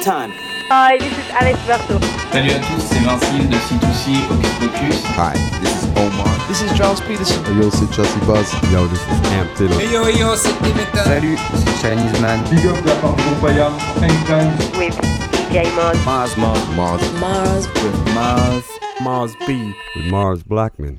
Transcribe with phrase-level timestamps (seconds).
[0.00, 0.32] Time.
[0.68, 2.00] Hi, this is Alex Berto.
[2.32, 5.04] Salut à tous, c'est Vincile de C2C Hocus Pocus.
[5.18, 6.30] Hi, this is Omar.
[6.48, 7.42] This is Charles Peterson.
[7.60, 8.50] Yo, c'est Chelsea Buzz.
[8.72, 9.78] Yo, this is Cam Taylor.
[9.78, 11.04] Hey yo, yo, c'est Dimitra.
[11.04, 12.40] Salut, c'est Chinese Man.
[12.50, 14.52] Big up la part de Paya, Hangtime.
[14.78, 14.96] With
[15.50, 15.98] DJ Mars.
[16.06, 17.02] Mars, Mars, Mars.
[17.20, 17.68] Mars.
[17.82, 18.64] With Mars.
[19.02, 19.74] Mars B.
[19.96, 20.98] With Mars Blackman.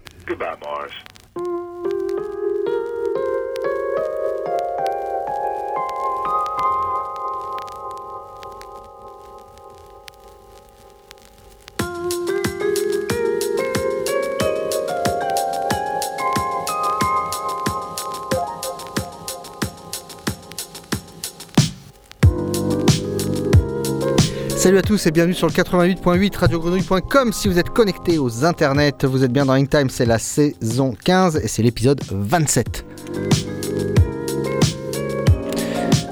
[24.61, 27.33] Salut à tous et bienvenue sur le 88.8 radiogrenouille.com.
[27.33, 31.37] Si vous êtes connecté aux internets, vous êtes bien dans Time, c'est la saison 15
[31.37, 32.85] et c'est l'épisode 27.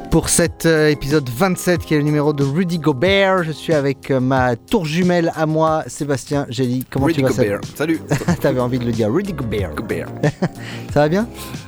[0.10, 4.10] Pour cet euh, épisode 27 qui est le numéro de Rudy Gobert, je suis avec
[4.10, 6.88] euh, ma tour jumelle à moi, Sébastien Gély.
[6.90, 7.60] Comment Rudy tu vas Gobert.
[7.76, 8.02] Salut.
[8.42, 9.76] T'avais envie de le dire, Rudy Gobert.
[9.76, 10.08] Gobert.
[10.92, 11.28] Ça va bien?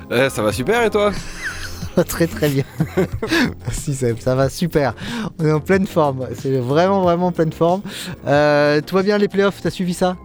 [0.09, 1.11] Eh, ça va super et toi?
[2.07, 2.63] Très très bien.
[3.65, 4.93] Merci Seb, ça va super.
[5.39, 6.27] On est en pleine forme.
[6.37, 7.81] C'est vraiment vraiment en pleine forme.
[8.27, 10.15] Euh, tout va bien les playoffs, t'as suivi ça?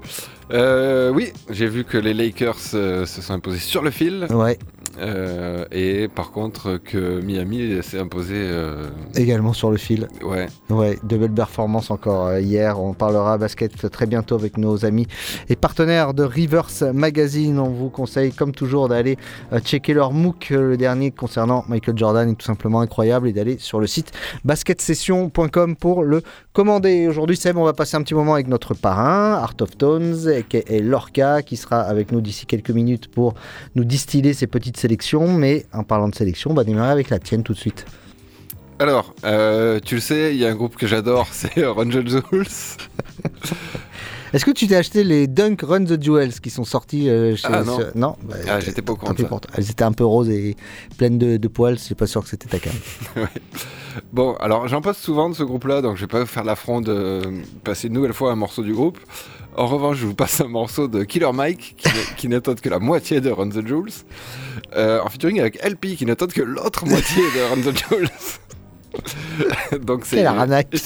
[0.52, 4.26] Euh, Oui, j'ai vu que les Lakers euh, se sont imposés sur le fil.
[4.30, 4.58] Ouais.
[4.98, 8.34] Euh, et par contre que Miami s'est imposé.
[8.36, 10.08] euh, Également sur le fil.
[10.22, 10.46] ouais.
[10.70, 12.80] Ouais, de belles performances encore euh, hier.
[12.80, 15.06] On parlera basket très bientôt avec nos amis
[15.48, 17.58] et partenaires de Rivers Magazine.
[17.58, 19.16] On vous conseille, comme toujours, d'aller
[19.60, 23.80] checker leur MOOC, le dernier concernant Michael Jordan, est tout simplement incroyable, et d'aller sur
[23.80, 24.12] le site
[24.44, 27.06] basketsession.com pour le commander.
[27.08, 30.80] Aujourd'hui, Seb, on va passer un petit moment avec notre parrain, Art of Tones, et
[30.80, 33.34] Lorca, qui sera avec nous d'ici quelques minutes pour
[33.74, 34.76] nous distiller ces petites
[35.38, 37.86] Mais en parlant de sélection, on va démarrer avec la tienne tout de suite.
[38.78, 42.06] Alors, euh, tu le sais, il y a un groupe que j'adore, c'est Run the
[42.06, 42.46] Jewels.
[44.32, 47.48] Est-ce que tu t'es acheté les Dunk Run the Jewels qui sont sortis euh, chez
[47.50, 47.62] Ah,
[47.94, 48.16] non.
[48.22, 49.28] bah, Ah, j'étais pas au courant de ça.
[49.54, 50.56] Elles étaient un peu roses et
[50.98, 51.78] pleines de, de poils.
[51.78, 52.74] Je suis pas sûr que c'était ta cam.
[54.12, 57.22] Bon, alors j'en passe souvent de ce groupe-là, donc je vais pas faire l'affront de
[57.64, 58.98] passer une nouvelle fois un morceau du groupe.
[59.56, 61.82] En revanche, je vous passe un morceau de Killer Mike,
[62.18, 64.04] qui, n'étonne que la moitié de Run the Jewels,
[64.76, 68.10] euh, en featuring avec LP, qui n'étonne que l'autre moitié de Run the Jewels.
[69.82, 70.16] donc c'est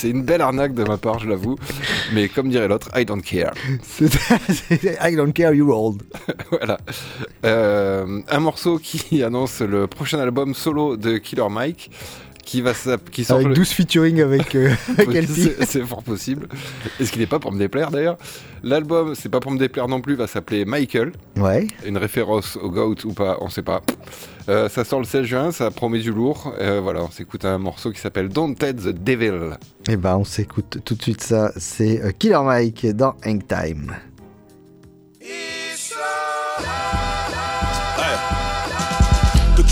[0.08, 1.56] une belle arnaque de ma part, je l'avoue.
[2.12, 3.52] Mais comme dirait l'autre, I don't care.
[5.02, 6.02] I don't care, you're old.
[6.50, 6.78] voilà.
[7.44, 11.90] Euh, un morceau qui annonce le prochain album solo de Killer Mike,
[12.42, 12.72] qui va
[13.10, 16.48] qui sort Avec le- 12 featuring avec, euh, avec c'est- fort possible.
[16.98, 18.16] Et ce qui n'est pas pour me déplaire d'ailleurs?
[18.62, 21.12] L'album, c'est pas pour me déplaire non plus, va s'appeler Michael.
[21.36, 21.66] Ouais.
[21.86, 23.80] Une référence au GOAT ou pas, on sait pas.
[24.48, 26.52] Euh, ça sort le 16 juin, ça promet du lourd.
[26.60, 29.56] Euh, voilà, on s'écoute un morceau qui s'appelle Don't Ted the Devil.
[29.88, 31.52] Et ben on s'écoute tout de suite ça.
[31.56, 33.94] C'est euh, Killer Mike dans Hang Time.
[39.56, 39.62] The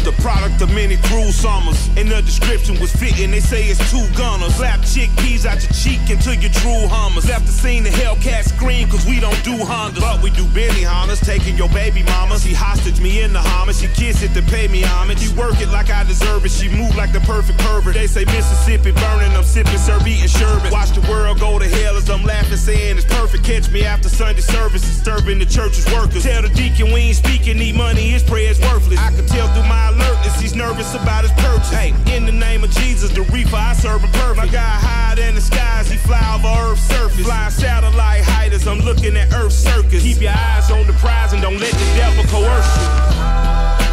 [0.00, 1.88] the product of many cruel summers.
[1.96, 4.54] And the description was fitting, they say it's two gunners.
[4.56, 7.24] Slap chickpeas out your cheek until your true hummers.
[7.24, 10.00] The scene, the Hellcat scream, cause we don't do Hondas.
[10.00, 12.38] But we do Benny Hunters, taking your baby mama.
[12.38, 15.18] She hostage me in the homage, she kiss it to pay me homage.
[15.18, 17.94] She work it like I deserve it, she move like the perfect pervert.
[17.94, 20.70] They say Mississippi burning, I'm sipping, serve eating sherbet.
[20.70, 23.44] Watch the world go to hell as I'm laughing, saying it's perfect.
[23.44, 26.22] Catch me after Sunday service, disturbing the church's workers.
[26.22, 28.98] Tell the deacon we ain't speaking, need money, his prayer's worthless.
[28.98, 31.70] I can tell through my alertness, he's nervous about his purchase.
[31.70, 34.36] Hey, in the name of Jesus, the reaper I serve him perfect.
[34.36, 37.24] My guy higher than the skies, he fly over Earth's surface.
[37.24, 40.02] Flying satellite height as I'm looking at Earth's circus.
[40.02, 43.91] Keep your eyes on the prize and don't let the devil coerce you.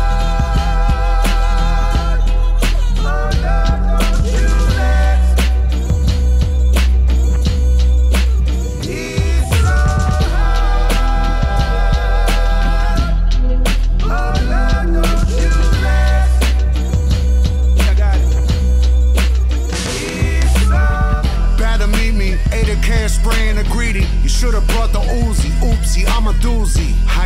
[23.94, 24.08] Ready.
[24.22, 25.50] You should've brought the Uzi.
[25.62, 26.94] Oopsie, I'm a doozy.
[27.06, 27.26] How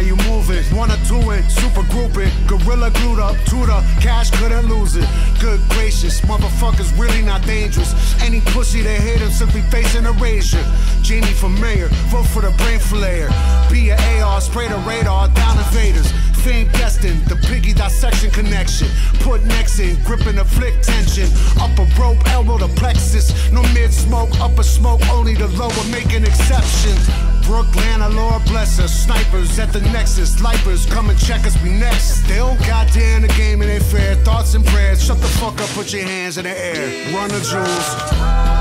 [0.63, 0.77] moving?
[0.77, 1.43] Wanna do it?
[1.49, 2.31] Super grouping.
[2.47, 5.07] Gorilla glued up to the cash, couldn't lose it.
[5.39, 7.93] Good gracious, motherfuckers really not dangerous.
[8.21, 10.63] Any pussy that hit him simply facing erasure.
[11.01, 13.29] Genie for mayor, vote for the brain flayer.
[13.71, 16.11] Be a AR, spray the radar, down invaders.
[16.43, 18.89] Fame destined, the piggy dissection connection.
[19.21, 21.29] Put necks in, gripping the flick tension.
[21.59, 23.31] Upper rope, elbow to plexus.
[23.51, 27.32] No mid smoke, upper smoke, only the lower making exceptions.
[27.45, 28.93] Brooklyn, Lord bless us.
[28.93, 30.41] Snipers at the nexus.
[30.41, 32.23] Lipers come and check us, we next.
[32.23, 34.15] Still goddamn the game and ain't fair.
[34.23, 35.03] Thoughts and prayers.
[35.03, 37.13] Shut the fuck up, put your hands in the air.
[37.13, 38.52] Run the jewels.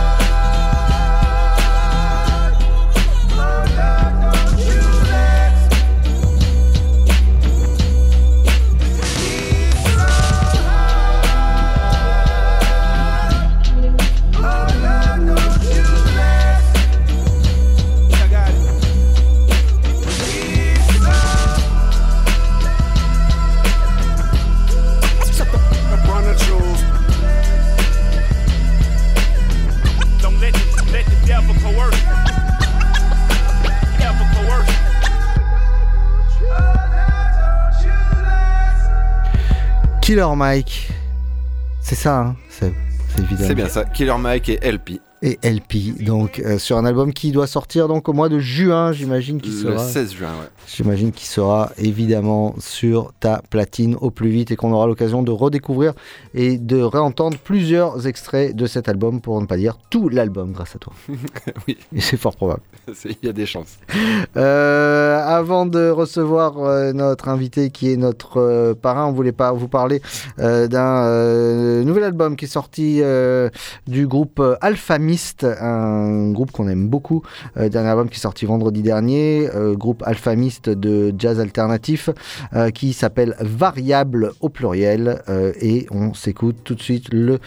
[40.12, 40.90] Killer Mike.
[41.80, 42.70] C'est ça, hein c'est
[43.18, 43.44] évident.
[43.46, 45.00] C'est bien ça, Killer Mike et LP.
[45.24, 48.90] Et LP, donc euh, sur un album qui doit sortir donc au mois de juin,
[48.92, 49.78] j'imagine qu'il Le sera.
[49.78, 50.48] 16 juin, ouais.
[50.66, 55.30] J'imagine qu'il sera évidemment sur ta platine au plus vite et qu'on aura l'occasion de
[55.30, 55.92] redécouvrir
[56.34, 60.74] et de réentendre plusieurs extraits de cet album, pour ne pas dire tout l'album grâce
[60.74, 60.92] à toi.
[61.68, 61.78] oui.
[61.94, 62.62] Et c'est fort probable.
[63.04, 63.78] Il y a des chances.
[64.36, 69.68] Euh, avant de recevoir euh, notre invité qui est notre parrain, on voulait pas vous
[69.68, 70.02] parler
[70.36, 73.02] d'un nouvel album qui est sorti
[73.86, 74.56] du groupe euh,
[75.44, 77.22] Un groupe qu'on aime beaucoup.
[77.56, 82.10] Euh, dernier album qui est sorti vendredi dernier, euh, groupe Alphamist de jazz alternatif
[82.54, 85.22] euh, qui s'appelle Variable au pluriel
[85.60, 87.38] et on s'écoute tout de suite le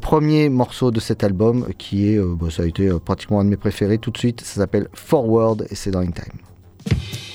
[0.00, 3.56] premier morceau de cet album qui est, bah, ça a été pratiquement un de mes
[3.56, 7.27] préférés tout de suite, ça s'appelle Forward et c'est dans In Time.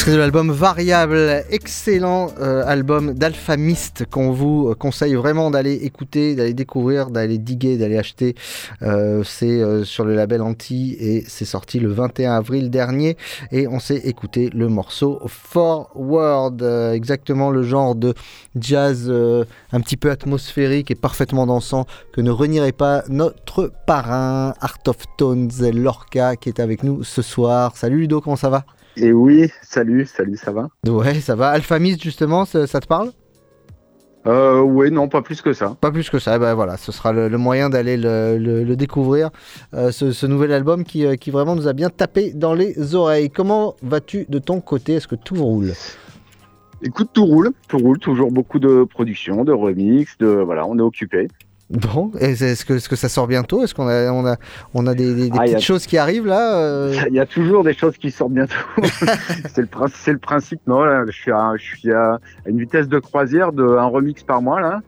[0.00, 6.34] Extrait de l'album Variable, excellent euh, album d'Alphamist qu'on vous euh, conseille vraiment d'aller écouter,
[6.34, 8.34] d'aller découvrir, d'aller diguer, d'aller acheter.
[8.80, 13.18] Euh, c'est sur le label Anti et c'est sorti le 21 avril dernier
[13.52, 16.62] et on s'est écouté le morceau Forward,
[16.94, 18.14] exactement le genre de
[18.58, 24.78] jazz un petit peu atmosphérique et parfaitement dansant que ne renierait pas notre parrain Art
[24.86, 27.76] of Tones Lorca qui est avec nous ce soir.
[27.76, 28.64] Salut Ludo, comment ça va?
[29.00, 30.68] Et oui, salut, salut, ça va?
[30.86, 31.48] Ouais, ça va.
[31.50, 33.10] Alphamist, justement, ça, ça te parle?
[34.26, 35.76] Euh, Oui, non, pas plus que ça.
[35.80, 38.76] Pas plus que ça, ben voilà, ce sera le, le moyen d'aller le, le, le,
[38.76, 39.30] découvrir,
[39.72, 42.94] euh, ce, ce, nouvel album qui, euh, qui, vraiment nous a bien tapé dans les
[42.94, 43.30] oreilles.
[43.30, 44.94] Comment vas-tu de ton côté?
[44.94, 45.72] Est-ce que tout roule?
[46.82, 50.82] Écoute, tout roule, tout roule, toujours beaucoup de production, de remix, de voilà, on est
[50.82, 51.28] occupé.
[51.70, 53.62] Bon, est-ce que, est que ça sort bientôt?
[53.62, 54.36] Est-ce qu'on a, on a,
[54.74, 55.60] on a des, ah, petites a...
[55.60, 56.94] choses qui arrivent là euh...
[57.08, 58.54] Il y a toujours des choses qui sortent bientôt.
[58.82, 59.68] c'est le,
[60.06, 60.60] le, principe.
[60.66, 64.24] Non, là, je suis, à, je suis à une vitesse de croisière de un remix
[64.24, 64.80] par mois là.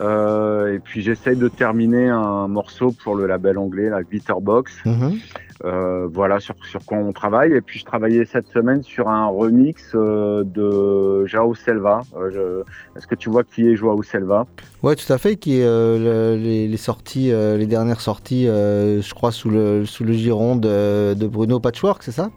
[0.00, 4.72] Euh, et puis j'essaye de terminer un morceau pour le label anglais, la Glitterbox.
[4.84, 5.18] Mm -hmm.
[5.64, 7.52] Euh, voilà sur, sur quoi on travaille.
[7.52, 12.00] Et puis je travaillais cette semaine sur un remix euh, de Joao Selva.
[12.16, 12.64] Euh,
[12.96, 14.46] Est-ce que tu vois qui est Joao Selva?
[14.82, 15.36] Ouais, tout à fait.
[15.36, 20.12] Qui est le, les, les, sorties, les dernières sorties, je crois sous le sous le
[20.12, 22.30] giron de, de Bruno Patchwork, c'est ça?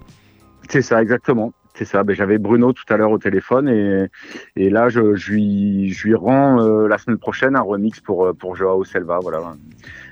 [0.69, 1.53] C'est ça, exactement.
[1.74, 2.03] C'est ça.
[2.03, 4.07] Ben, J'avais Bruno tout à l'heure au téléphone et,
[4.55, 6.57] et là je, je, lui, je lui rends
[6.88, 9.19] la semaine prochaine un remix pour pour Joao Selva.
[9.21, 9.57] Voilà, un,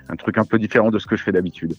[0.10, 1.76] un truc un peu différent de ce que je fais d'habitude.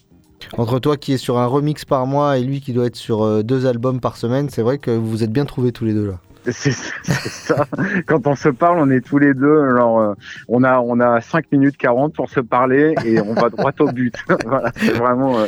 [0.57, 3.23] Entre toi qui est sur un remix par mois et lui qui doit être sur
[3.23, 5.93] euh, deux albums par semaine, c'est vrai que vous vous êtes bien trouvés tous les
[5.93, 6.19] deux là.
[6.51, 7.65] C'est ça.
[8.05, 9.61] Quand on se parle, on est tous les deux.
[9.63, 10.13] Alors, euh,
[10.47, 13.91] on a on a 5 minutes 40 pour se parler et on va droit au
[13.91, 14.15] but.
[14.45, 15.39] voilà, c'est vraiment.
[15.39, 15.47] Euh...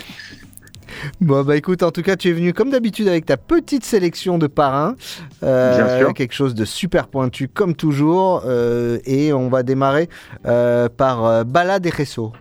[1.22, 4.38] Bon bah écoute, en tout cas tu es venu comme d'habitude avec ta petite sélection
[4.38, 4.96] de parrains,
[5.44, 6.14] euh, Bien sûr.
[6.14, 10.10] quelque chose de super pointu comme toujours, euh, et on va démarrer
[10.46, 12.34] euh, par Balade et Resso.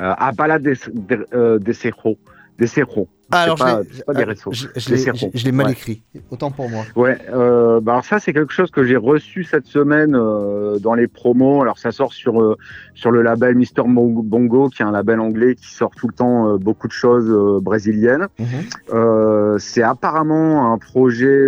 [0.00, 2.18] Euh, à Balade des, des, euh, des Cerros.
[2.58, 3.08] Des Cerros.
[3.08, 4.52] Ah, alors, pas, je pas des réseaux.
[4.52, 5.72] Je, je l'ai mal ouais.
[5.72, 6.02] écrit.
[6.30, 6.84] Autant pour moi.
[6.94, 7.18] Ouais.
[7.32, 11.08] Euh, bah alors ça, c'est quelque chose que j'ai reçu cette semaine euh, dans les
[11.08, 11.60] promos.
[11.60, 12.56] Alors ça sort sur euh,
[12.94, 16.52] sur le label Mister Bongo, qui est un label anglais qui sort tout le temps
[16.54, 18.28] euh, beaucoup de choses euh, brésiliennes.
[18.38, 19.58] Mm -hmm.
[19.58, 21.38] c'est apparemment un projet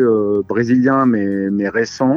[0.48, 2.16] brésilien mais mais récent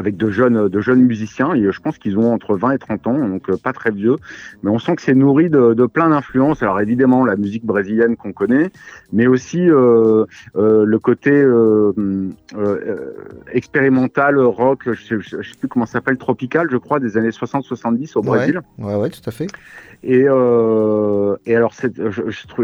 [0.00, 1.54] avec de jeunes de jeunes musiciens.
[1.54, 4.16] Et je pense qu'ils ont entre 20 et 30 ans, donc pas très vieux.
[4.62, 6.62] Mais on sent que c'est nourri de, de plein d'influences.
[6.62, 8.70] Alors évidemment, la musique brésilienne qu'on connaît,
[9.12, 10.24] mais aussi euh,
[10.56, 11.92] euh, le côté euh,
[13.52, 17.30] expérimental, rock, je ne sais, sais, plus comment ça s'appelle, tropical, je crois, des années
[17.30, 18.60] 60-70 au Brésil.
[18.78, 19.46] Ouais, ouais, ouais, tout à fait.
[20.02, 21.72] Et, et alors,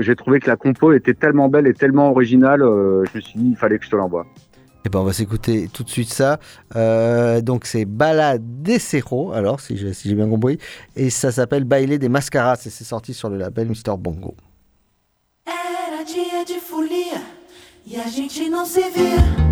[0.01, 3.51] j'ai trouvé que la compo était tellement belle et tellement originale, je me suis dit,
[3.51, 4.27] il fallait que je te l'envoie.
[4.87, 6.39] Eh ben, on va s'écouter tout de suite ça.
[6.77, 10.59] Euh, donc, c'est Balade des Cerros, alors, si j'ai si bien compris.
[10.95, 12.63] Et ça s'appelle Bailer des Mascaras.
[12.67, 14.35] Et c'est sorti sur le label Mister Bongo.
[17.87, 19.44] E a gente não se via.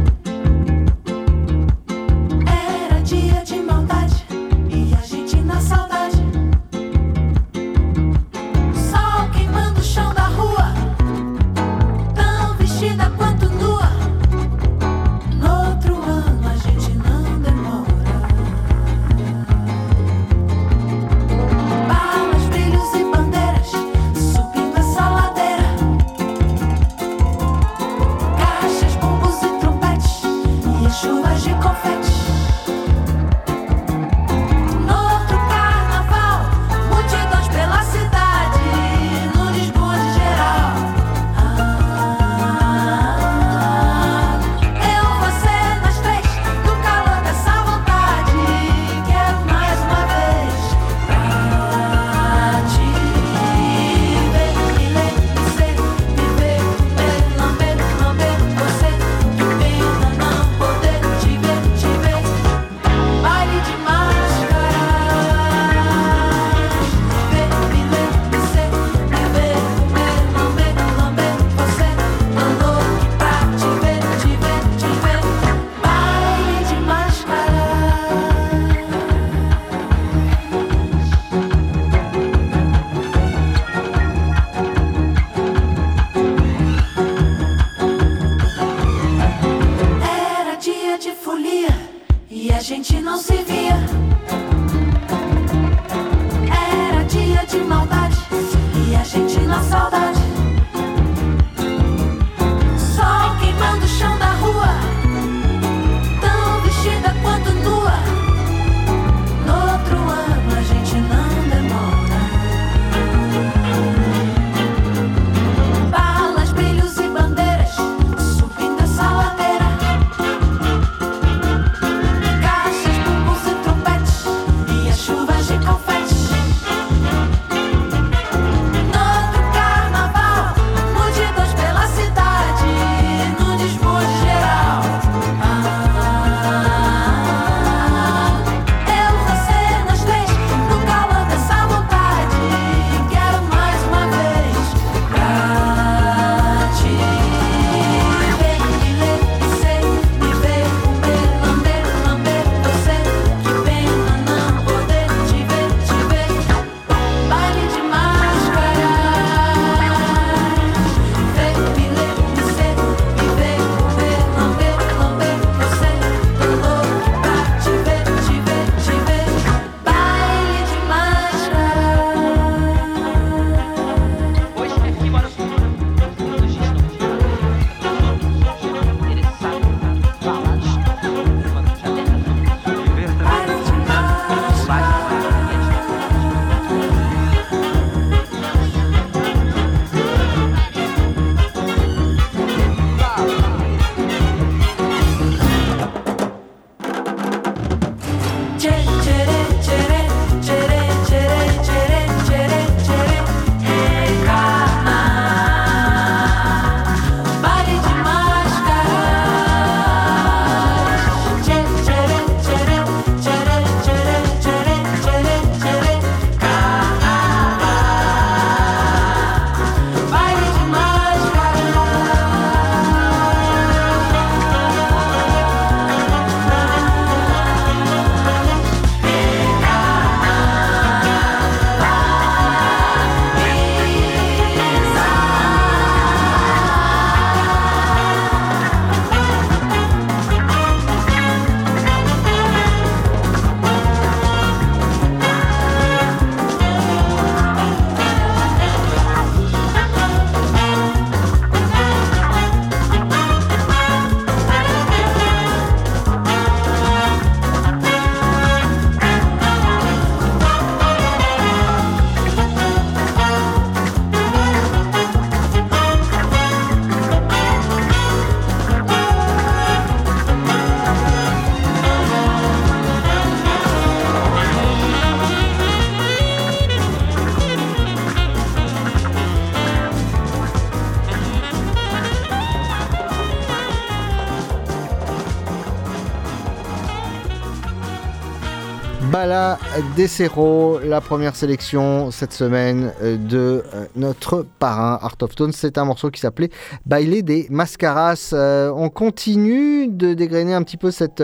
[289.97, 295.53] Desero, la première sélection cette semaine euh, de euh, notre parrain Art of Tone.
[295.53, 296.51] C'est un morceau qui s'appelait
[296.87, 298.31] Bailer des Mascaras.
[298.33, 301.23] Euh, on continue de dégrainer un petit peu cette,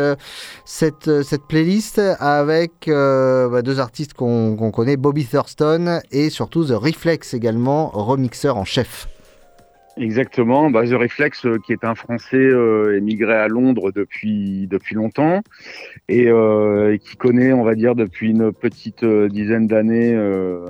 [1.48, 7.88] playlist avec bah, deux artistes qu'on qu'on connaît, Bobby Thurston et surtout The Reflex également,
[7.88, 9.08] remixeur en chef.
[10.00, 14.94] Exactement, bah, The Reflex, euh, qui est un Français euh, émigré à Londres depuis depuis
[14.94, 15.42] longtemps
[16.08, 20.68] et, euh, et qui connaît, on va dire, depuis une petite euh, dizaine d'années euh,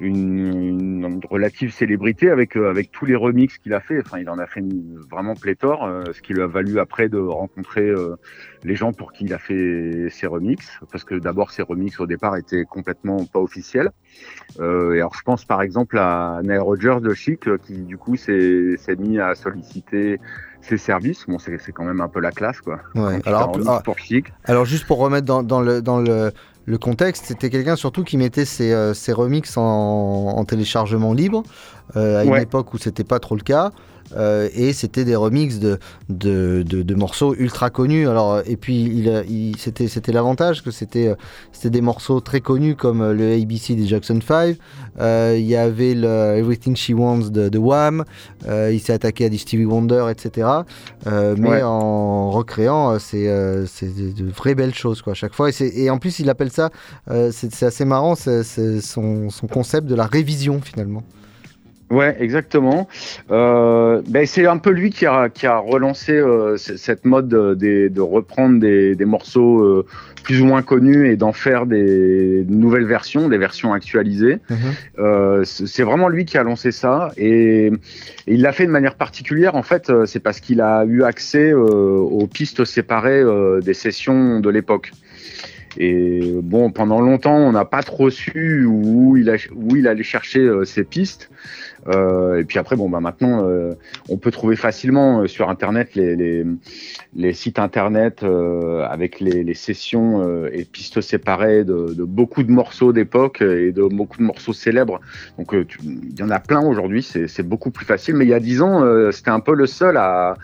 [0.00, 4.00] une, une relative célébrité avec euh, avec tous les remixes qu'il a fait.
[4.00, 7.08] Enfin, il en a fait une, vraiment pléthore, euh, ce qui lui a valu après
[7.08, 8.16] de rencontrer euh,
[8.64, 12.06] les gens pour qui il a fait ses remixes, parce que d'abord ses remixes au
[12.06, 13.90] départ étaient complètement pas officiels.
[14.58, 17.96] Euh, et alors je pense par exemple à Nile Rodgers de Chic euh, qui du
[17.96, 20.18] coup s'est mis à solliciter
[20.60, 21.24] ses services.
[21.26, 22.80] Bon, c'est c'est quand même un peu la classe quoi.
[22.94, 24.32] Ouais, alors, ah, pour Chic.
[24.44, 26.32] Alors juste pour remettre dans, dans le, dans le,
[26.66, 31.42] le contexte, c'était quelqu'un surtout qui mettait ses, euh, ses remixes en, en téléchargement libre,
[31.96, 33.72] euh, à une époque où c'était pas trop le cas.
[34.16, 38.08] Euh, et c'était des remixes de, de, de, de morceaux ultra connus.
[38.08, 41.14] Alors, et puis, il, c'était, c'était l'avantage que c'était, euh,
[41.52, 44.56] c'était des morceaux très connus comme euh, le ABC des Jackson 5.
[45.00, 48.04] Euh, Il y avait le Everything She Wants de, de Wham.
[48.48, 50.48] Euh, il s'est attaqué à des Stevie Wonder, etc.
[51.06, 51.62] Mais Ouais.
[51.62, 53.28] en recréant, c'est,
[53.66, 55.50] c'est de, vraies belles choses quoi, à chaque fois.
[55.60, 56.70] Et, en plus, il appelle ça,
[57.30, 61.02] c'est, assez marrant, c'est, c'est son, son concept de la révision finalement.
[61.90, 62.86] Ouais, exactement.
[63.32, 67.54] Euh, ben c'est un peu lui qui a, qui a relancé euh, cette mode de,
[67.54, 69.84] des- de reprendre des, des morceaux euh,
[70.22, 74.38] plus ou moins connus et d'en faire des nouvelles versions, des versions actualisées.
[75.00, 77.72] Euh, c'est vraiment lui qui a lancé ça et, et
[78.28, 79.56] il l'a fait de manière particulière.
[79.56, 83.74] En fait, euh, c'est parce qu'il a eu accès euh, aux pistes séparées euh, des
[83.74, 84.92] sessions de l'époque.
[85.78, 90.02] Et bon, pendant longtemps, on n'a pas trop su où il, a, où il allait
[90.02, 91.30] chercher euh, ses pistes.
[91.88, 93.74] Euh, et puis après, bon, bah maintenant, euh,
[94.08, 96.44] on peut trouver facilement euh, sur Internet les, les,
[97.14, 98.24] les sites Internet
[98.88, 103.82] avec les, les sessions et pistes séparées de, de beaucoup de morceaux d'époque et de
[103.82, 105.00] beaucoup de morceaux célèbres.
[105.38, 108.16] Donc, il y en a plein aujourd'hui, c'est beaucoup plus facile.
[108.16, 110.34] Mais il y a dix ans, c'était un peu le seul à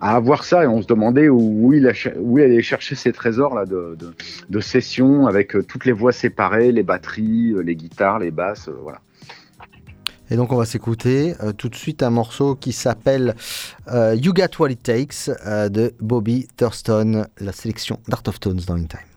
[0.00, 3.56] à avoir ça et on se demandait où, il, où il allait chercher ces trésors
[3.56, 4.14] là de, de,
[4.48, 9.00] de sessions avec toutes les voix séparées, les batteries, les guitares, les basses, voilà.
[10.30, 13.34] Et donc on va s'écouter euh, tout de suite un morceau qui s'appelle
[13.88, 18.60] euh, You Got What It Takes euh, de Bobby Thurston, la sélection d'Art of Tones
[18.66, 19.07] dans In Time.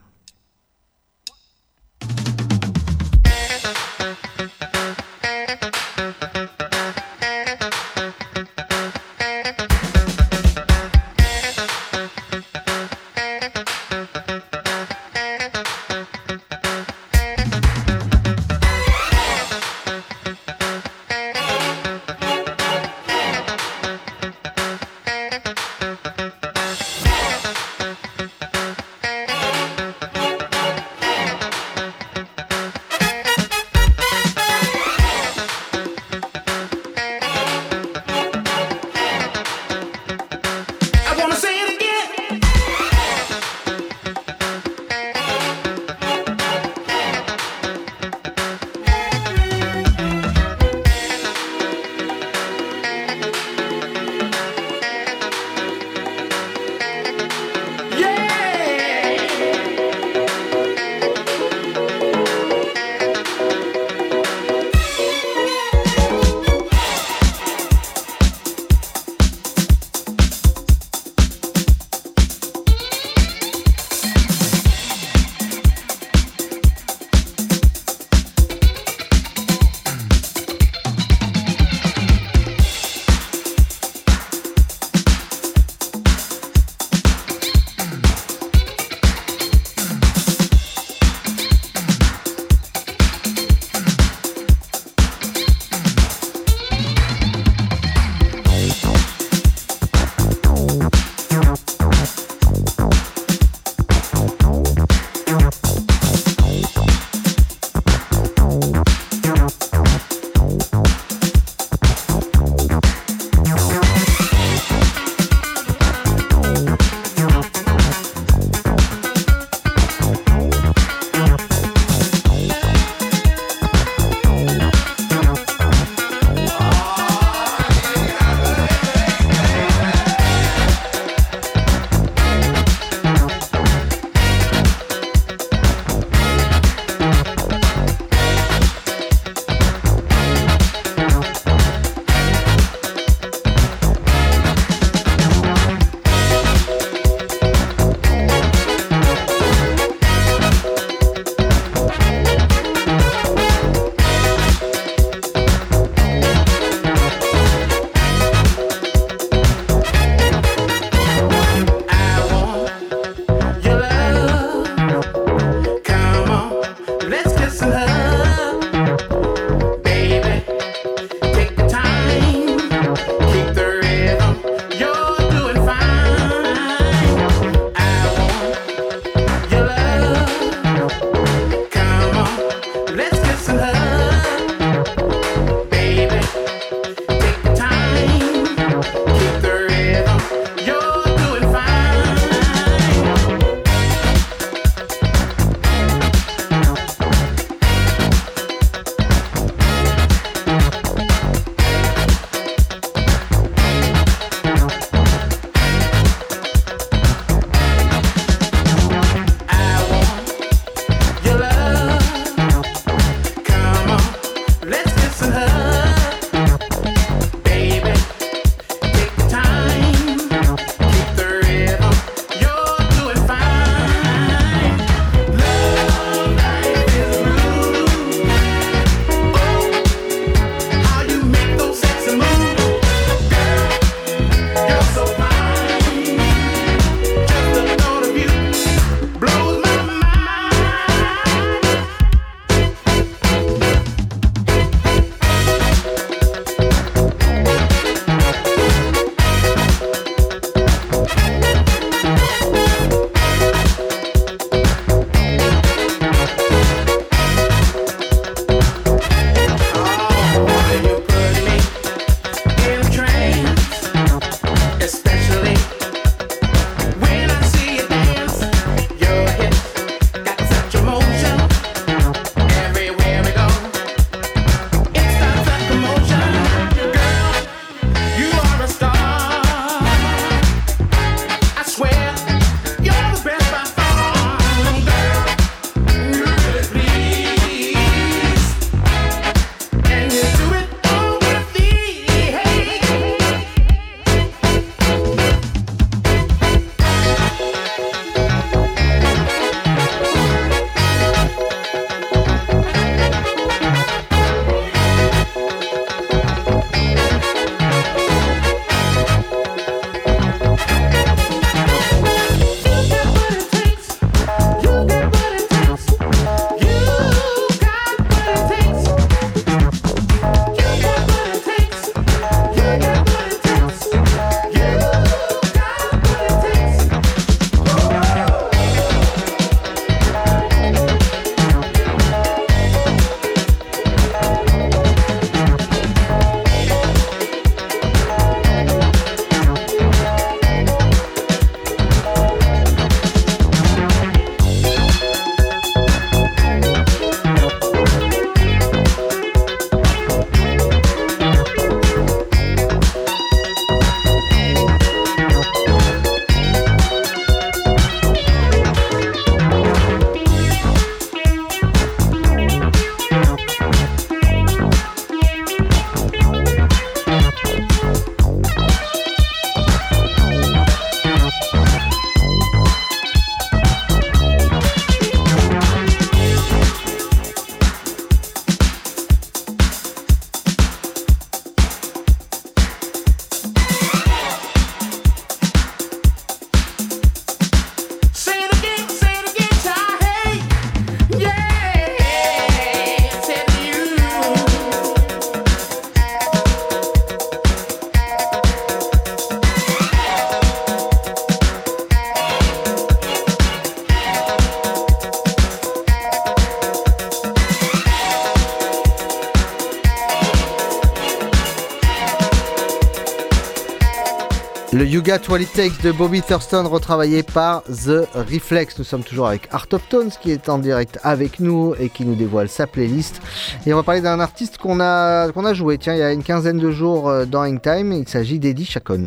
[415.12, 418.80] Got What It Takes de Bobby Thurston retravaillé par The Reflex.
[418.80, 422.06] Nous sommes toujours avec Art of Tones qui est en direct avec nous et qui
[422.06, 423.22] nous dévoile sa playlist.
[423.66, 426.14] Et on va parler d'un artiste qu'on a, qu'on a joué tiens, il y a
[426.14, 427.92] une quinzaine de jours euh, dans Hangtime.
[427.92, 429.04] Il s'agit d'Eddie Chacon.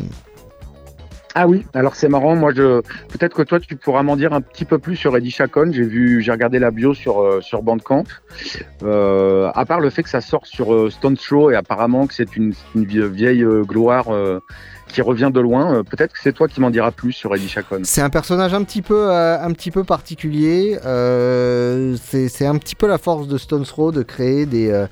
[1.33, 2.35] Ah oui, alors c'est marrant.
[2.35, 5.31] Moi, je peut-être que toi, tu pourras m'en dire un petit peu plus sur Eddie
[5.31, 5.71] Chacon.
[5.71, 8.03] J'ai vu, j'ai regardé la bio sur euh, sur Bandcamp.
[8.83, 12.35] Euh, à part le fait que ça sort sur Stone Throw et apparemment que c'est
[12.35, 14.05] une, une vie- vieille gloire
[14.87, 15.75] qui revient de loin.
[15.75, 17.81] euh, peut-être que c'est toi qui m'en diras plus sur Eddie Chacon.
[17.83, 20.79] C'est un personnage un petit peu, euh, un petit peu particulier.
[20.85, 24.85] Euh, c'est un petit peu la force de Stones Throw de créer des,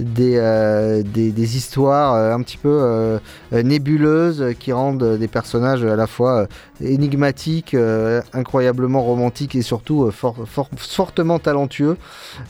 [0.00, 3.18] des, euh, des, des histoires euh, un petit peu euh,
[3.52, 6.46] nébuleuses qui rendent des personnages à la fois
[6.82, 7.76] énigmatiques,
[8.32, 11.96] incroyablement romantiques et surtout fort- fort- fortement talentueux.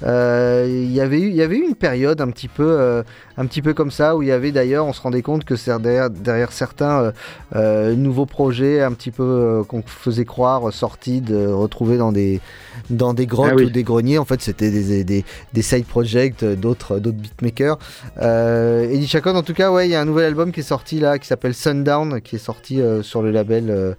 [0.03, 3.03] Il y avait eu- une période un petit peu,
[3.37, 5.55] un petit peu comme ça où il y avait d'ailleurs, on se rendait compte que
[5.81, 7.13] derrière, derrière certains
[7.55, 12.41] nouveaux projets un petit peu qu'on faisait croire sortis de retrouver dans des
[12.89, 13.65] dans des grottes Ah oui.
[13.65, 17.79] ou des greniers en fait c'était des, des, des side projects d'autres beatmakers
[18.23, 20.63] euh, Eddie Chacon en tout cas ouais il y a un nouvel album qui est
[20.65, 23.95] sorti là qui s'appelle Sundown qui est sorti euh, sur le label euh,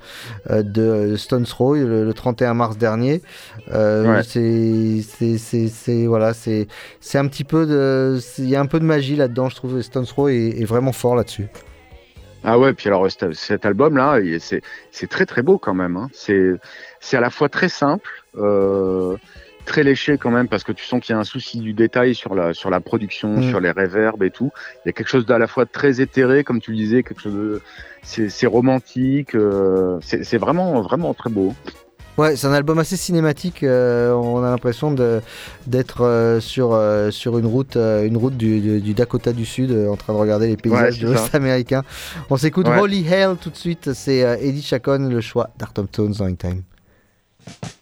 [0.50, 3.22] euh, de Stones Throw le, le 31 mars dernier
[3.72, 4.22] Ouais.
[4.24, 6.68] c'est voilà c'est
[7.16, 10.06] un petit peu de il y a un peu de magie là-dedans je trouve Stones
[10.06, 11.48] Throw est, est vraiment fort là-dessus
[12.44, 14.20] Ah ouais, puis alors cet, album-là,
[14.92, 15.96] c'est très très beau quand même.
[15.96, 16.10] hein.
[16.14, 16.60] C'est
[17.18, 18.10] à la fois très simple,
[19.66, 22.16] très léché quand même, parce que tu sens qu'il y a un souci du détail
[22.16, 23.50] sur la sur la production, Mm.
[23.50, 24.52] sur les réverbes et tout.
[24.84, 27.22] Il y a quelque chose d'à la fois très éthéré, comme tu le disais, quelque
[27.22, 27.62] chose de
[28.04, 29.36] c'est romantique.
[29.36, 31.54] euh, c'est vraiment vraiment très beau.
[32.18, 33.64] Ouais, c'est un album assez cinématique.
[33.64, 34.92] euh, on a l'impression
[35.68, 39.72] d'être euh, sur, euh, sur une route, euh, une route du, du- Dakota du Sud,
[39.72, 41.84] euh, en train de regarder les paysages c'est de l'Ouest américain.
[42.30, 42.80] On s'écoute Ouais.
[42.80, 43.94] Holy Hell tout de suite.
[43.94, 46.64] C'est euh, Eddie Chacon, le choix d'Art of Tones dans Time.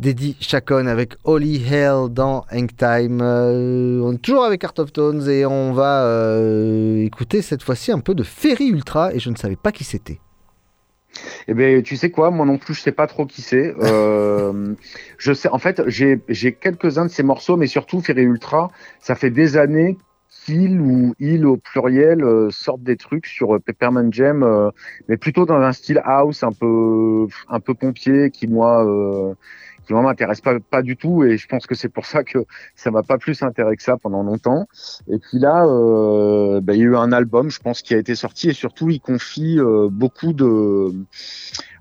[0.00, 3.20] d'Eddie Chacon avec Holy Hell dans Hang Time.
[3.20, 7.92] Euh, on est toujours avec Art of Tones et on va euh, écouter cette fois-ci
[7.92, 10.18] un peu de Ferry Ultra et je ne savais pas qui c'était.
[11.48, 13.74] Eh ben, tu sais quoi, moi non plus, je sais pas trop qui c'est.
[13.82, 14.74] Euh,
[15.18, 16.18] je sais, en fait, j'ai
[16.54, 18.70] quelques-uns de ces morceaux, mais surtout Ferry Ultra,
[19.00, 19.98] ça fait des années
[20.44, 24.70] qu'il ou il au pluriel euh, sortent des trucs sur euh, Peppermint Jam, euh,
[25.08, 28.86] mais plutôt dans un style house un peu un peu pompier qui moi
[29.90, 32.46] qui moi m'intéresse pas pas du tout et je pense que c'est pour ça que
[32.76, 34.68] ça m'a pas plus intéressé que ça pendant longtemps.
[35.08, 37.98] Et puis là, euh, bah, il y a eu un album, je pense, qui a
[37.98, 40.92] été sorti et surtout il confie euh, beaucoup de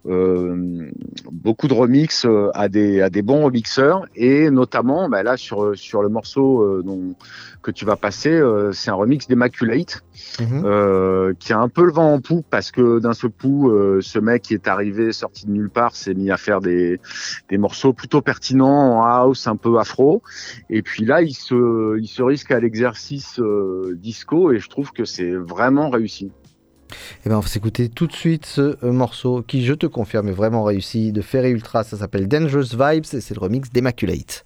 [0.05, 5.77] beaucoup de remix euh, à des à des bons remixeurs et notamment bah là sur
[5.77, 7.15] sur le morceau euh, dont,
[7.61, 10.03] que tu vas passer euh, c'est un remix d'Immaculate
[10.41, 13.99] euh, qui a un peu le vent en poupe parce que d'un seul coup euh,
[14.01, 16.99] ce mec qui est arrivé sorti de nulle part s'est mis à faire des
[17.49, 20.21] des morceaux plutôt pertinents en house un peu afro.
[20.69, 24.91] Et puis là il se il se risque à l'exercice euh, disco et je trouve
[24.91, 26.31] que c'est vraiment réussi
[27.25, 30.29] Eh ben, on va s'écouter tout de suite ce euh, morceau qui, je te confirme,
[30.29, 31.83] est vraiment réussi de Ferry Ultra.
[31.83, 34.45] Ça s'appelle Dangerous Vibes et c'est le remix d'Immaculate.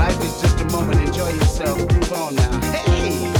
[0.00, 0.98] Life is just a moment.
[1.06, 1.78] Enjoy yourself.
[1.78, 2.60] Move on now.
[2.72, 3.34] Hey!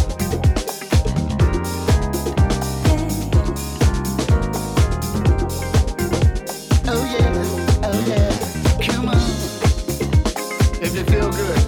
[6.86, 8.30] Oh yeah, oh yeah.
[8.86, 9.16] Come on.
[10.82, 11.60] If you feel good,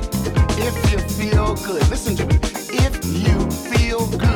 [0.58, 2.36] if you feel good, listen to me.
[2.86, 4.31] If you feel good,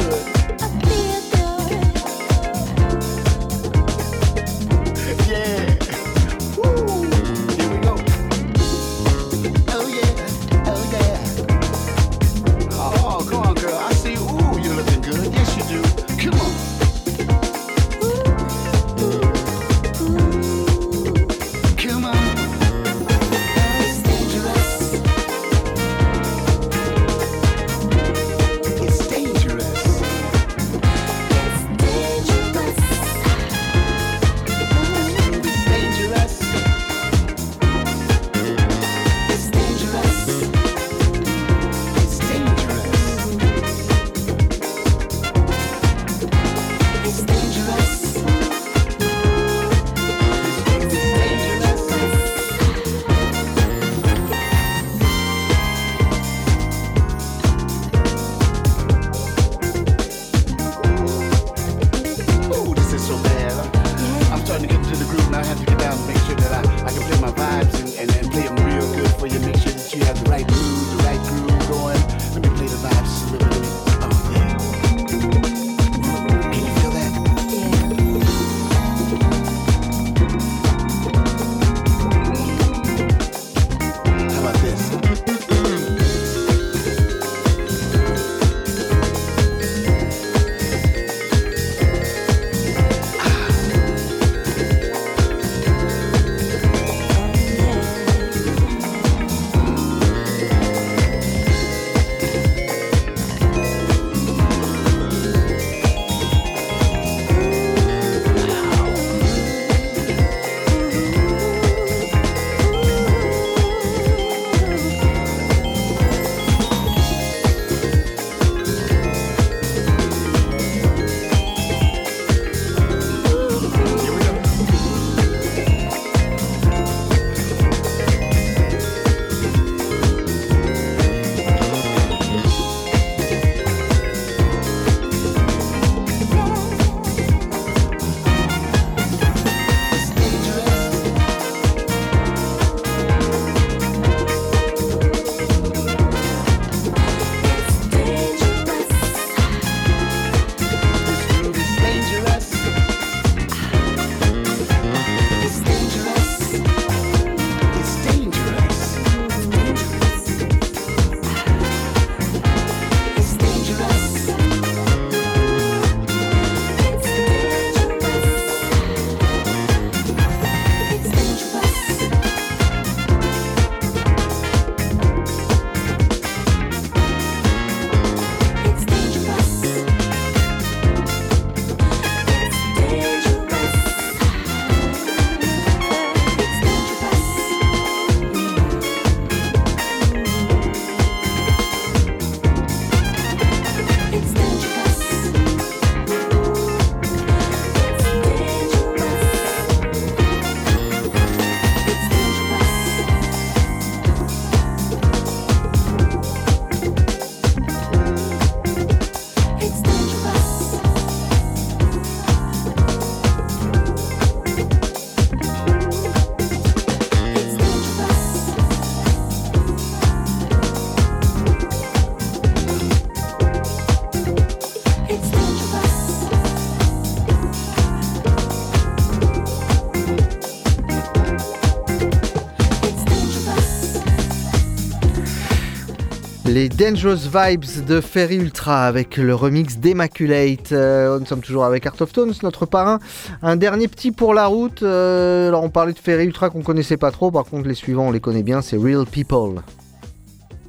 [236.78, 240.72] Dangerous Vibes de Ferry Ultra avec le remix d'Immaculate.
[240.72, 242.98] Euh, nous sommes toujours avec Art of Tones, notre parrain.
[243.40, 244.82] Un dernier petit pour la route.
[244.82, 248.08] Euh, alors on parlait de Ferry Ultra qu'on connaissait pas trop, par contre les suivants
[248.08, 249.62] on les connaît bien, c'est Real People.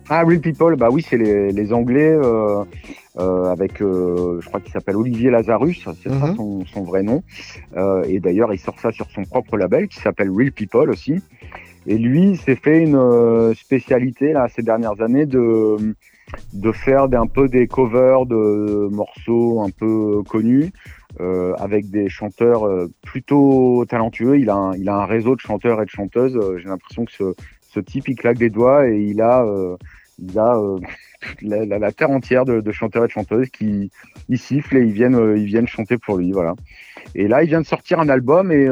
[0.10, 2.64] Ah, Real People, bah oui, c'est les, les Anglais euh,
[3.20, 7.24] euh, avec, euh, je crois qu'il s'appelle Olivier Lazarus, c'est ça son, son vrai nom.
[8.06, 11.22] Et d'ailleurs, il sort ça sur son propre label qui s'appelle Real People aussi.
[11.88, 15.78] Et lui, il s'est fait une euh, spécialité là ces dernières années de
[16.52, 20.74] de faire un peu des covers de morceaux un peu connus
[21.22, 24.38] euh, avec des chanteurs euh, plutôt talentueux.
[24.38, 26.38] Il a un, il a un réseau de chanteurs et de chanteuses.
[26.58, 29.46] J'ai l'impression que ce, ce type il claque des doigts et il a
[30.20, 30.60] il a
[31.80, 33.90] la, terre entière de, chanteurs et de chanteuses qui
[34.28, 36.56] ils sifflent et ils viennent ils viennent chanter pour lui voilà.
[37.16, 38.68] Et là il vient de sortir un album et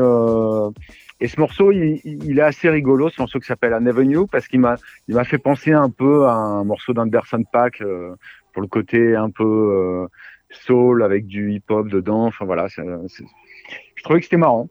[1.21, 4.59] et ce morceau, il, est assez rigolo, ce morceau qui s'appelle Never Knew, parce qu'il
[4.59, 4.75] m'a,
[5.07, 8.15] il m'a fait penser un peu à un morceau d'Anderson Paak euh,
[8.53, 10.07] pour le côté un peu euh,
[10.49, 12.25] soul avec du hip-hop dedans.
[12.25, 12.83] Enfin voilà, c'est-
[13.95, 14.67] je trouvais que c'était marrant.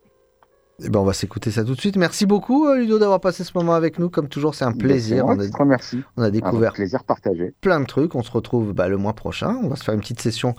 [0.82, 1.96] Eh ben, on va s'écouter ça tout de suite.
[1.96, 4.10] Merci beaucoup euh, Ludo d'avoir passé ce moment avec nous.
[4.10, 5.24] Comme toujours, c'est un plaisir.
[5.24, 6.02] Moi On a, remercie.
[6.16, 7.54] on a découvert Un plaisir partagé.
[7.60, 8.16] plein de trucs.
[8.16, 9.56] On se retrouve bah, le mois prochain.
[9.62, 10.56] On va se faire une petite session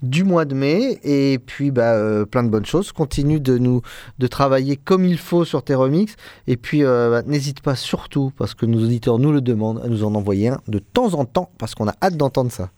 [0.00, 0.98] du mois de mai.
[1.02, 2.92] Et puis, bah, euh, plein de bonnes choses.
[2.92, 3.82] Continue de nous
[4.18, 6.16] de travailler comme il faut sur tes remixes.
[6.46, 9.88] Et puis, euh, bah, n'hésite pas surtout, parce que nos auditeurs nous le demandent, à
[9.88, 12.70] nous en envoyer un de temps en temps, parce qu'on a hâte d'entendre ça.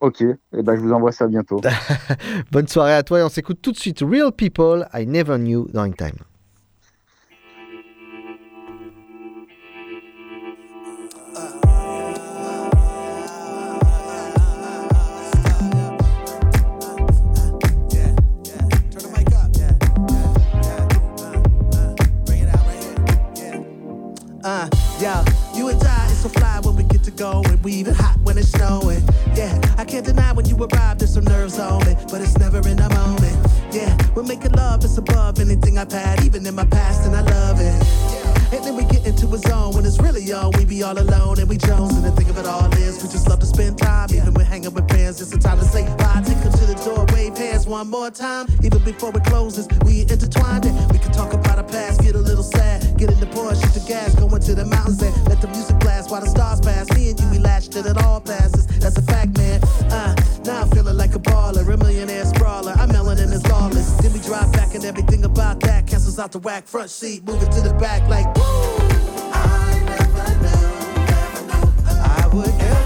[0.00, 1.60] Ok, et ben je vous envoie ça bientôt.
[2.52, 5.66] Bonne soirée à toi et on s'écoute tout de suite Real People, I Never Knew
[5.74, 6.14] In Time.
[24.44, 24.66] Uh,
[25.02, 25.37] yo,
[27.18, 29.02] when we even hot when it's snowing.
[29.34, 32.58] Yeah, I can't deny when you arrive, there's some nerves on me, but it's never
[32.58, 33.74] in the moment.
[33.74, 37.22] Yeah, we're making love, it's above anything I've had, even in my past, and I
[37.22, 38.54] love it.
[38.54, 41.38] And then we get into a zone when it's really on, we be all alone
[41.38, 41.96] and we Jones.
[41.96, 44.46] And the thing of it all is, we just love to spend time, even when
[44.46, 45.20] hanging with friends.
[45.20, 48.10] It's a time to say bye, take them to the door, wave hands one more
[48.10, 48.46] time.
[48.62, 50.72] Even before it closes, we intertwined it.
[50.92, 51.47] We can talk about
[52.08, 55.02] get a little sad, get in the Porsche, shoot the gas, go into the mountains
[55.02, 56.90] and let the music blast while the stars pass.
[56.94, 58.66] Me and you, we latched till it all passes.
[58.78, 59.62] That's a fact, man.
[59.90, 60.14] Uh,
[60.44, 62.72] now I'm feeling like a baller, a millionaire sprawler.
[62.72, 63.90] I'm melanin is lawless.
[63.98, 67.42] Then we drive back and everything about that cancels out the whack front seat, move
[67.42, 68.42] it to the back like woo.
[69.32, 72.77] I never knew, never knew I would ever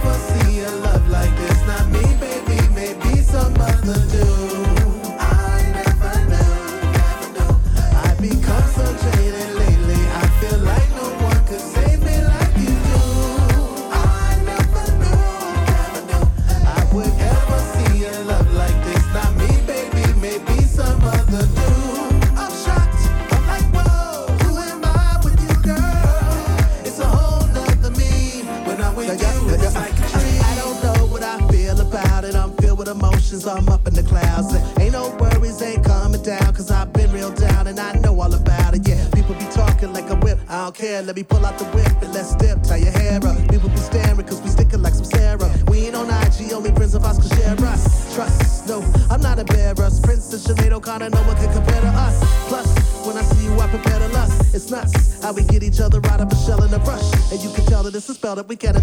[58.43, 58.82] that we get it.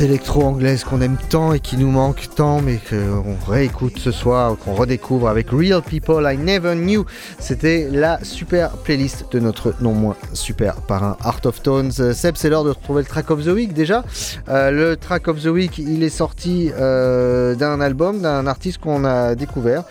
[0.00, 4.56] Électro anglaise qu'on aime tant et qui nous manque tant, mais qu'on réécoute ce soir,
[4.56, 7.04] qu'on redécouvre avec Real People I Never Knew.
[7.38, 11.92] C'était la super playlist de notre non moins super parrain Of Tones.
[12.00, 14.04] Euh, Seb, c'est l'heure de retrouver le track of the week déjà.
[14.48, 19.04] Euh, le track of the week, il est sorti euh, d'un album d'un artiste qu'on
[19.04, 19.84] a découvert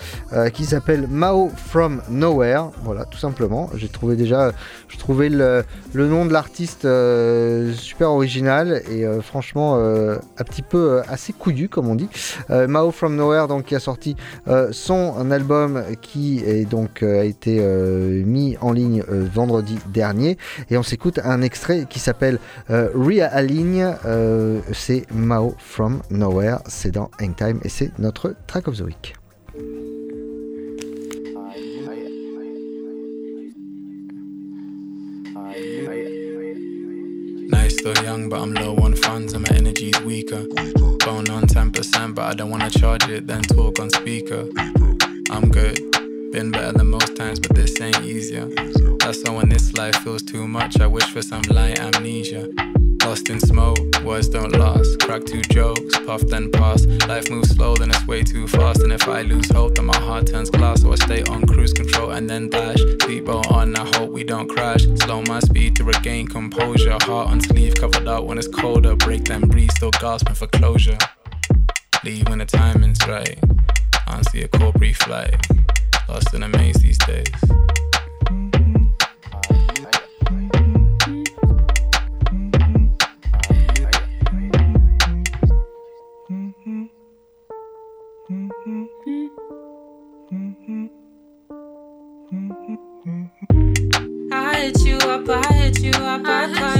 [0.53, 2.71] qui s'appelle Mao from Nowhere.
[2.83, 3.69] Voilà, tout simplement.
[3.75, 4.51] J'ai trouvé déjà,
[4.87, 6.87] je le, le nom de l'artiste
[7.75, 12.09] super original et franchement un petit peu assez couillu comme on dit.
[12.49, 14.15] Mao from Nowhere donc qui a sorti
[14.71, 20.37] son album qui est donc a été mis en ligne vendredi dernier
[20.69, 23.95] et on s'écoute un extrait qui s'appelle euh, Realign.
[24.05, 29.15] Euh, c'est Mao from Nowhere, c'est dans Hangtime et c'est notre track of the week.
[37.51, 40.45] Nice, still young, but I'm low on funds and my energy's weaker.
[41.03, 44.45] Phone on 10%, but I don't wanna charge it, then talk on speaker.
[45.31, 45.79] I'm good,
[46.32, 48.45] been better than most times, but this ain't easier.
[48.99, 52.47] That's why when this life feels too much, I wish for some light amnesia.
[53.03, 54.99] Lost in smoke, words don't last.
[54.99, 56.86] Crack two jokes, puff then pass.
[57.07, 58.82] Life moves slow, then it's way too fast.
[58.82, 60.82] And if I lose hope, then my heart turns glass.
[60.82, 62.77] So I stay on cruise control and then dash.
[62.77, 64.84] Seatbelt on, I hope we don't crash.
[65.03, 66.97] Slow my speed to regain composure.
[67.01, 68.95] Heart on sleeve, covered up when it's colder.
[68.95, 70.97] Break then breathe, still gasping for closure.
[72.03, 73.39] Leave when the timing's right.
[74.07, 75.36] Honestly, a core brief flight.
[76.10, 77.28] Lost in a maze these days.
[94.32, 96.78] I hit you up, I hit you up, I call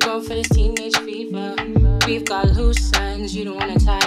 [0.00, 1.54] grown for this teenage fever.
[2.06, 3.99] We've got loose ends, you don't wanna tie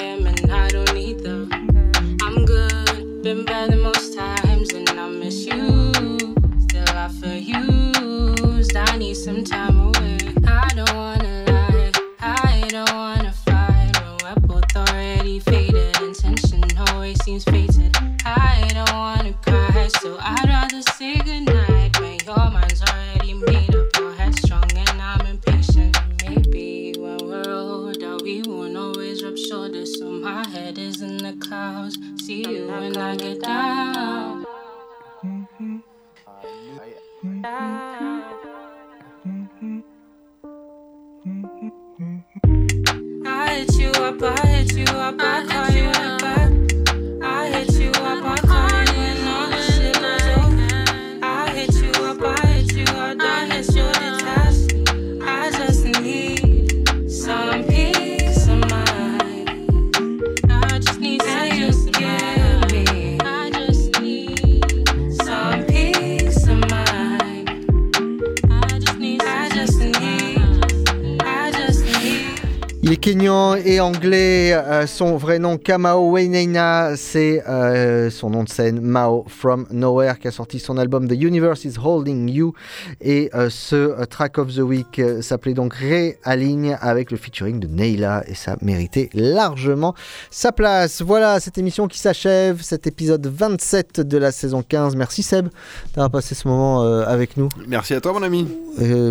[74.93, 80.27] son vrai nom, Kamao Wainaina, c'est euh, son nom de scène, Mao from Nowhere, qui
[80.27, 82.53] a sorti son album The Universe is Holding You.
[83.01, 87.65] Et euh, ce euh, track of the week s'appelait donc Réaligne avec le featuring de
[87.65, 88.23] Neila.
[88.27, 89.95] Et ça méritait largement
[90.29, 91.01] sa place.
[91.01, 94.95] Voilà cette émission qui s'achève, cet épisode 27 de la saison 15.
[94.95, 95.47] Merci Seb
[95.95, 97.49] d'avoir passé ce moment euh, avec nous.
[97.67, 98.47] Merci à toi, mon ami.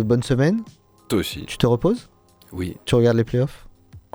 [0.05, 0.61] Bonne semaine.
[1.09, 1.43] Toi aussi.
[1.45, 2.09] Tu te reposes?
[2.53, 2.77] Oui.
[2.85, 3.62] Tu regardes les playoffs?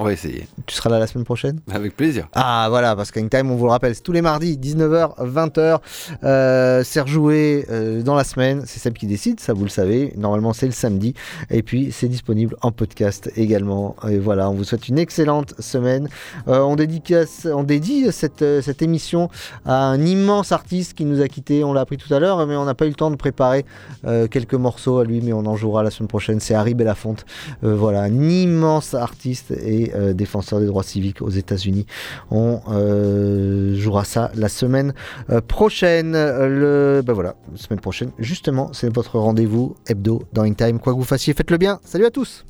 [0.01, 0.47] On va essayer.
[0.67, 2.29] Tu seras là la semaine prochaine Avec plaisir.
[2.33, 5.79] Ah voilà, parce qu'Hangtime, on vous le rappelle, c'est tous les mardis, 19h, 20h.
[6.23, 10.13] Euh, c'est rejoué euh, dans la semaine, c'est Seb qui décide, ça vous le savez.
[10.17, 11.15] Normalement, c'est le samedi.
[11.51, 13.97] Et puis, c'est disponible en podcast également.
[14.09, 16.09] Et voilà, on vous souhaite une excellente semaine.
[16.47, 19.29] Euh, on, dédicace, on dédie cette, cette émission
[19.67, 21.65] à un immense artiste qui nous a quittés.
[21.65, 23.65] On l'a appris tout à l'heure, mais on n'a pas eu le temps de préparer
[24.31, 26.39] quelques morceaux à lui, mais on en jouera la semaine prochaine.
[26.39, 27.27] C'est Harry Belafonte.
[27.63, 31.87] Voilà, un immense artiste et des euh, défenseurs des droits civiques aux États-Unis.
[32.31, 34.95] On euh, jouera ça la semaine
[35.31, 36.13] euh, prochaine.
[36.13, 38.11] Le, ben voilà, semaine prochaine.
[38.19, 40.79] Justement, c'est votre rendez-vous hebdo dans In Time.
[40.79, 41.81] Quoi que vous fassiez, faites-le bien.
[41.85, 42.45] Salut à tous.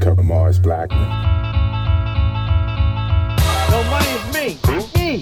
[0.00, 1.67] Cover Mars Blackman.
[4.48, 4.54] Me.
[4.96, 5.16] Me.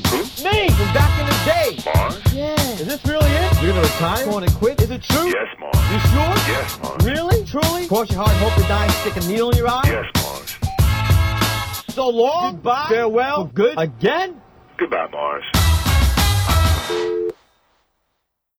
[0.44, 0.68] Me.
[0.70, 1.92] From back in the day.
[1.92, 2.32] Mars?
[2.32, 2.54] Yeah.
[2.78, 3.60] Is this really it?
[3.60, 4.24] You're gonna retire?
[4.24, 4.80] You Going to quit?
[4.80, 5.26] Is it true?
[5.26, 5.74] Yes, Mars.
[5.90, 6.34] You sure?
[6.46, 7.04] Yes, Mars.
[7.04, 7.44] Really?
[7.44, 7.88] Truly?
[7.88, 9.82] Cross your heart and hope to die and stick a needle in your eye?
[9.86, 11.92] Yes, Mars.
[11.92, 12.52] So long.
[12.52, 12.86] Goodbye.
[12.88, 13.48] Farewell.
[13.48, 13.74] For good.
[13.78, 14.40] Again?
[14.78, 15.44] Goodbye, Mars.